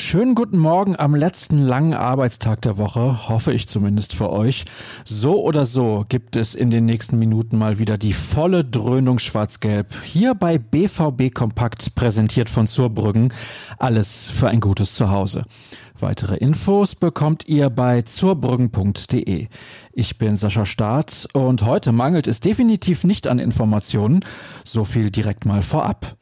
[0.00, 4.64] Schönen guten Morgen am letzten langen Arbeitstag der Woche, hoffe ich zumindest für euch.
[5.04, 9.94] So oder so gibt es in den nächsten Minuten mal wieder die volle Dröhnung Schwarz-Gelb.
[10.02, 13.32] Hier bei BVB Kompakt präsentiert von Zurbrüggen.
[13.78, 15.44] Alles für ein gutes Zuhause.
[16.00, 19.48] Weitere Infos bekommt ihr bei zurbrüggen.de.
[19.92, 24.20] Ich bin Sascha Staat und heute mangelt es definitiv nicht an Informationen.
[24.64, 26.16] So viel direkt mal vorab.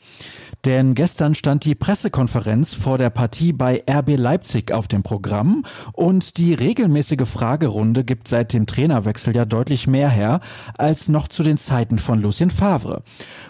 [0.65, 6.37] Denn gestern stand die Pressekonferenz vor der Partie bei RB Leipzig auf dem Programm und
[6.37, 10.41] die regelmäßige Fragerunde gibt seit dem Trainerwechsel ja deutlich mehr her
[10.77, 13.03] als noch zu den Zeiten von Lucien Favre.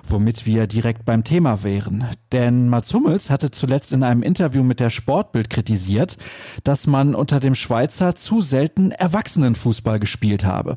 [0.07, 2.05] Womit wir direkt beim Thema wären.
[2.31, 6.19] Denn Mats Hummels hatte zuletzt in einem Interview mit der Sportbild kritisiert,
[6.63, 10.77] dass man unter dem Schweizer zu selten Erwachsenenfußball gespielt habe.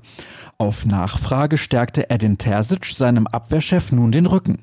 [0.57, 4.59] Auf Nachfrage stärkte Edin Terzic seinem Abwehrchef nun den Rücken.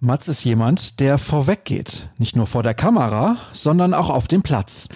[0.00, 2.10] Mats ist jemand, der vorweggeht.
[2.18, 4.88] Nicht nur vor der Kamera, sondern auch auf dem Platz.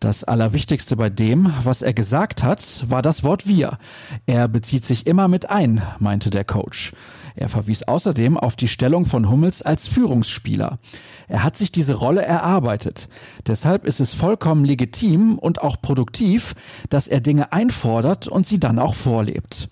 [0.00, 3.78] Das Allerwichtigste bei dem, was er gesagt hat, war das Wort wir.
[4.26, 6.92] Er bezieht sich immer mit ein, meinte der Coach.
[7.36, 10.78] Er verwies außerdem auf die Stellung von Hummels als Führungsspieler.
[11.28, 13.08] Er hat sich diese Rolle erarbeitet.
[13.46, 16.54] Deshalb ist es vollkommen legitim und auch produktiv,
[16.88, 19.68] dass er Dinge einfordert und sie dann auch vorlebt.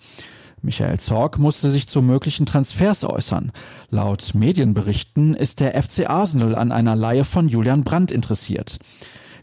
[0.65, 3.51] Michael Zorg musste sich zu möglichen Transfers äußern.
[3.91, 8.79] Laut Medienberichten ist der FC Arsenal an einer Laie von Julian Brandt interessiert.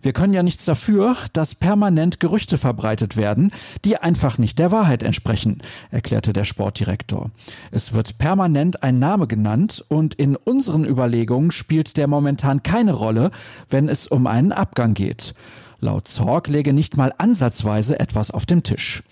[0.02, 3.52] Wir können ja nichts dafür, dass permanent Gerüchte verbreitet werden,
[3.84, 5.62] die einfach nicht der Wahrheit entsprechen,
[5.92, 7.30] erklärte der Sportdirektor.
[7.70, 13.30] Es wird permanent ein Name genannt und in unseren Überlegungen spielt der momentan keine Rolle,
[13.70, 15.34] wenn es um einen Abgang geht.
[15.78, 19.04] Laut Zorg lege nicht mal ansatzweise etwas auf dem Tisch.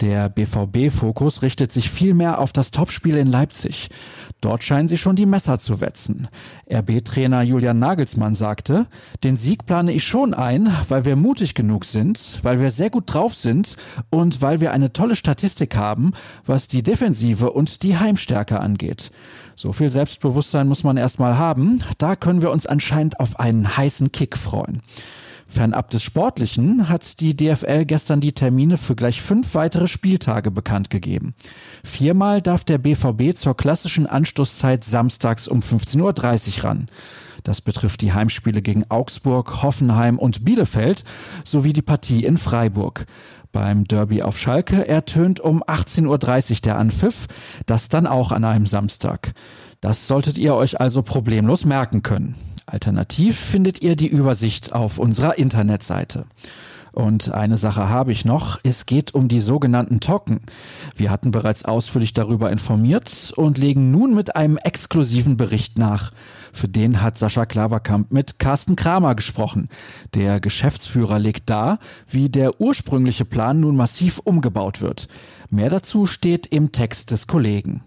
[0.00, 3.88] Der BVB-Fokus richtet sich vielmehr auf das Topspiel in Leipzig.
[4.40, 6.28] Dort scheinen sie schon die Messer zu wetzen.
[6.72, 8.86] RB-Trainer Julian Nagelsmann sagte,
[9.24, 13.12] den Sieg plane ich schon ein, weil wir mutig genug sind, weil wir sehr gut
[13.12, 13.76] drauf sind
[14.10, 16.12] und weil wir eine tolle Statistik haben,
[16.46, 19.10] was die Defensive und die Heimstärke angeht.
[19.56, 21.82] So viel Selbstbewusstsein muss man erstmal haben.
[21.98, 24.80] Da können wir uns anscheinend auf einen heißen Kick freuen.
[25.48, 30.90] Fernab des Sportlichen hat die DFL gestern die Termine für gleich fünf weitere Spieltage bekannt
[30.90, 31.34] gegeben.
[31.82, 36.88] Viermal darf der BVB zur klassischen Anstoßzeit samstags um 15.30 Uhr ran.
[37.44, 41.02] Das betrifft die Heimspiele gegen Augsburg, Hoffenheim und Bielefeld
[41.44, 43.06] sowie die Partie in Freiburg.
[43.50, 47.26] Beim Derby auf Schalke ertönt um 18.30 Uhr der Anpfiff,
[47.64, 49.32] das dann auch an einem Samstag.
[49.80, 52.34] Das solltet ihr euch also problemlos merken können.
[52.68, 56.26] Alternativ findet ihr die Übersicht auf unserer Internetseite.
[56.92, 58.58] Und eine Sache habe ich noch.
[58.64, 60.40] Es geht um die sogenannten Token.
[60.96, 66.12] Wir hatten bereits ausführlich darüber informiert und legen nun mit einem exklusiven Bericht nach.
[66.52, 69.68] Für den hat Sascha Klaverkamp mit Carsten Kramer gesprochen.
[70.14, 75.08] Der Geschäftsführer legt dar, wie der ursprüngliche Plan nun massiv umgebaut wird.
[75.50, 77.82] Mehr dazu steht im Text des Kollegen.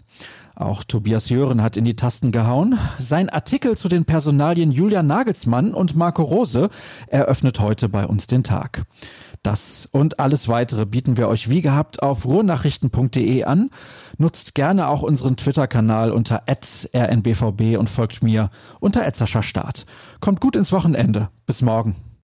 [0.54, 2.78] Auch Tobias Jören hat in die Tasten gehauen.
[2.98, 6.68] Sein Artikel zu den Personalien Julian Nagelsmann und Marco Rose
[7.06, 8.84] eröffnet heute bei uns den Tag.
[9.42, 13.70] Das und alles weitere bieten wir euch wie gehabt auf ruhrnachrichten.de an.
[14.18, 19.02] Nutzt gerne auch unseren Twitter-Kanal unter rnbvb und folgt mir unter
[19.42, 19.86] Start.
[20.20, 21.30] Kommt gut ins Wochenende.
[21.46, 21.96] Bis morgen.